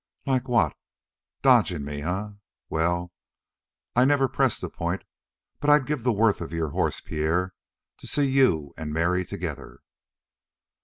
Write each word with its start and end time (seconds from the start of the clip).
"Like 0.25 0.47
what? 0.47 0.75
Dodging 1.43 1.85
me, 1.85 2.01
eh? 2.01 2.29
Well, 2.71 3.11
I 3.95 4.03
never 4.03 4.27
press 4.27 4.59
the 4.59 4.67
point, 4.67 5.03
but 5.59 5.69
I'd 5.69 5.85
give 5.85 6.01
the 6.01 6.11
worth 6.11 6.41
of 6.41 6.51
your 6.51 6.69
horse, 6.69 7.01
Pierre, 7.01 7.53
to 7.99 8.07
see 8.07 8.25
you 8.25 8.73
and 8.77 8.91
Mary 8.91 9.23
together." 9.23 9.81